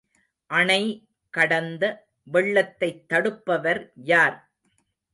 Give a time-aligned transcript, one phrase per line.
[0.49, 0.79] அணை
[1.33, 1.83] கடந்த
[2.27, 4.37] வெள்ளத்தைத் தடுப்பவர் யார்?